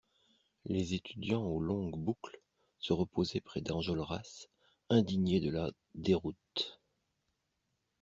Les 0.65 0.95
étudiants 0.95 1.43
aux 1.43 1.59
longues 1.59 1.95
boucles 1.95 2.41
se 2.79 2.91
reposaient 2.91 3.39
près 3.39 3.61
d'Enjolras, 3.61 4.47
indigné 4.89 5.39
de 5.39 5.51
la 5.51 5.69
déroute. 5.93 6.81